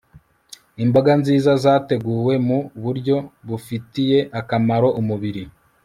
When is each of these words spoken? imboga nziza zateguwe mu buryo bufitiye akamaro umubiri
imboga 0.83 1.11
nziza 1.21 1.51
zateguwe 1.63 2.33
mu 2.47 2.59
buryo 2.83 3.15
bufitiye 3.47 4.19
akamaro 4.39 4.87
umubiri 5.01 5.43